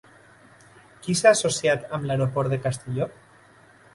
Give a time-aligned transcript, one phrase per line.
[1.07, 3.11] Qui s'ha associat amb l'aeroport de Castelló?